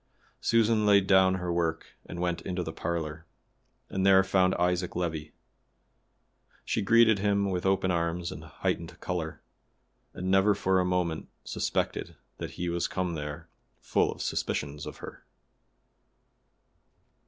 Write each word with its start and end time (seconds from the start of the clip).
Susan 0.39 0.83
laid 0.83 1.05
down 1.05 1.35
her 1.35 1.53
work 1.53 1.89
and 2.07 2.19
went 2.19 2.41
into 2.41 2.63
the 2.63 2.73
parlor, 2.73 3.27
and 3.87 4.03
there 4.03 4.23
found 4.23 4.55
Isaac 4.55 4.95
Levi. 4.95 5.29
She 6.65 6.81
greeted 6.81 7.19
him 7.19 7.51
with 7.51 7.67
open 7.67 7.91
arms 7.91 8.31
and 8.31 8.45
heightened 8.45 8.99
color, 8.99 9.43
and 10.15 10.31
never 10.31 10.55
for 10.55 10.79
a 10.79 10.85
moment 10.85 11.29
suspected 11.43 12.15
that 12.39 12.49
he 12.57 12.67
was 12.67 12.87
come 12.87 13.13
there 13.13 13.47
full 13.79 14.11
of 14.11 14.23
suspicions 14.23 14.87
of 14.87 14.97
her. 15.05 15.23